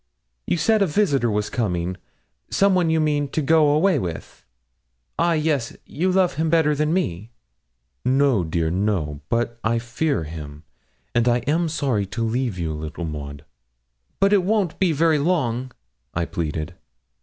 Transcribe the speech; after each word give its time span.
'You 0.47 0.57
said 0.57 0.81
a 0.81 0.87
visitor 0.87 1.29
was 1.29 1.51
coming; 1.51 1.95
some 2.49 2.73
one, 2.73 2.89
you 2.89 2.99
mean, 2.99 3.27
to 3.27 3.39
go 3.39 3.67
away 3.69 3.99
with. 3.99 4.47
Ah, 5.19 5.33
yes, 5.33 5.77
you 5.85 6.11
love 6.11 6.37
him 6.37 6.49
better 6.49 6.73
than 6.73 6.91
me.' 6.91 7.29
'No, 8.03 8.43
dear, 8.43 8.71
no; 8.71 9.21
but 9.29 9.59
I 9.63 9.77
fear 9.77 10.23
him; 10.23 10.63
and 11.13 11.27
I 11.27 11.37
am 11.45 11.69
sorry 11.69 12.07
to 12.07 12.23
leave 12.25 12.57
you, 12.57 12.73
little 12.73 13.05
Maud.' 13.05 13.45
'It 14.23 14.43
won't 14.43 14.79
be 14.79 14.91
very 14.91 15.19
long,' 15.19 15.71
I 16.15 16.25
pleaded. 16.25 16.73